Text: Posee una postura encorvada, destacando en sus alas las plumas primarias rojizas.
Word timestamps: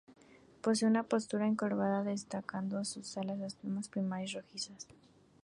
Posee 0.63 0.87
una 0.87 1.03
postura 1.03 1.45
encorvada, 1.45 2.01
destacando 2.01 2.79
en 2.79 2.85
sus 2.85 3.15
alas 3.19 3.37
las 3.37 3.53
plumas 3.53 3.87
primarias 3.87 4.33
rojizas. 4.33 4.87